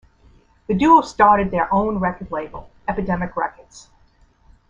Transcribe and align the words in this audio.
The 0.65 0.73
duo 0.73 1.01
started 1.01 1.51
their 1.51 1.71
own 1.71 1.99
record 1.99 2.31
label, 2.31 2.71
Epidemic 2.87 3.37
Records. 3.37 3.87